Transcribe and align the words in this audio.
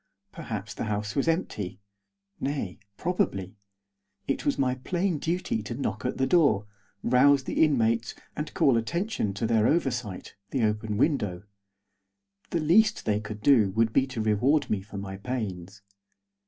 Perhaps 0.31 0.73
the 0.73 0.85
house 0.85 1.15
was 1.15 1.27
empty; 1.27 1.79
nay, 2.39 2.79
probably. 2.97 3.55
It 4.27 4.47
was 4.47 4.57
my 4.57 4.73
plain 4.73 5.19
duty 5.19 5.61
to 5.61 5.75
knock 5.75 6.05
at 6.05 6.17
the 6.17 6.25
door, 6.25 6.65
rouse 7.03 7.43
the 7.43 7.63
inmates, 7.63 8.15
and 8.35 8.51
call 8.55 8.77
attention 8.77 9.31
to 9.35 9.45
their 9.45 9.67
oversight, 9.67 10.33
the 10.49 10.63
open 10.63 10.97
window. 10.97 11.43
The 12.49 12.61
least 12.61 13.05
they 13.05 13.19
could 13.19 13.41
do 13.43 13.69
would 13.73 13.93
be 13.93 14.07
to 14.07 14.21
reward 14.23 14.71
me 14.71 14.81
for 14.81 14.97
my 14.97 15.17
pains. 15.17 15.83